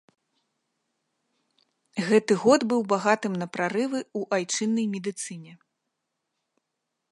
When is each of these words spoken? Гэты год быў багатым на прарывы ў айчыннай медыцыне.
Гэты 2.07 2.33
год 2.45 2.61
быў 2.71 2.81
багатым 2.95 3.33
на 3.43 3.47
прарывы 3.57 3.99
ў 4.19 4.41
айчыннай 4.41 4.87
медыцыне. 4.97 5.53